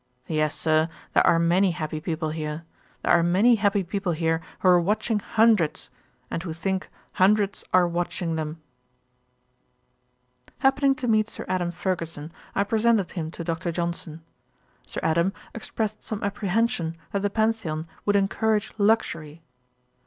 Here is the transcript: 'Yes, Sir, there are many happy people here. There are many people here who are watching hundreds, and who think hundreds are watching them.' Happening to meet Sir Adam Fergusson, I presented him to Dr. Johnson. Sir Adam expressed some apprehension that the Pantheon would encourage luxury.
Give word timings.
'Yes, 0.25 0.55
Sir, 0.55 0.89
there 1.13 1.23
are 1.27 1.37
many 1.37 1.69
happy 1.69 2.01
people 2.01 2.31
here. 2.31 2.63
There 3.03 3.13
are 3.13 3.21
many 3.21 3.55
people 3.83 4.13
here 4.13 4.41
who 4.61 4.67
are 4.69 4.81
watching 4.81 5.19
hundreds, 5.19 5.91
and 6.31 6.41
who 6.41 6.53
think 6.53 6.89
hundreds 7.21 7.63
are 7.71 7.87
watching 7.87 8.33
them.' 8.33 8.59
Happening 10.57 10.95
to 10.95 11.07
meet 11.07 11.29
Sir 11.29 11.45
Adam 11.47 11.71
Fergusson, 11.71 12.31
I 12.55 12.63
presented 12.63 13.11
him 13.11 13.29
to 13.29 13.43
Dr. 13.43 13.71
Johnson. 13.71 14.23
Sir 14.87 15.01
Adam 15.03 15.33
expressed 15.53 16.01
some 16.03 16.23
apprehension 16.23 16.97
that 17.11 17.21
the 17.21 17.29
Pantheon 17.29 17.85
would 18.03 18.15
encourage 18.15 18.73
luxury. 18.79 19.43